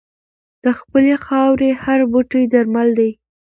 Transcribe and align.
د 0.63 0.65
خپلې 0.79 1.13
خاورې 1.25 1.69
هر 1.83 1.99
بوټی 2.11 2.43
درمل 2.53 2.89
دی. 2.99 3.11